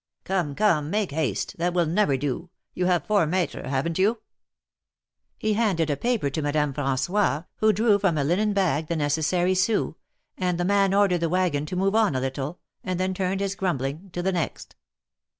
[0.23, 1.57] "Come, come— make haste!
[1.59, 2.49] that will never do.
[2.73, 4.19] You have four metres, haven't you?"
[5.37, 9.53] He handed a paper to Madame Fran9ois, who drew from a linen bag the necessary
[9.53, 9.93] sous,
[10.39, 11.53] and the man ordered 28 THE MAEKETS OP PAEIS.
[11.53, 14.31] the wagon to move on a little, and then turned his grum bling to the
[14.31, 14.75] next.